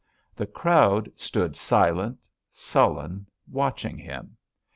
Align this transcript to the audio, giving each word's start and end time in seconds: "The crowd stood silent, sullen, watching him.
"The 0.35 0.47
crowd 0.47 1.11
stood 1.15 1.55
silent, 1.55 2.27
sullen, 2.49 3.27
watching 3.47 3.99
him. 3.99 4.35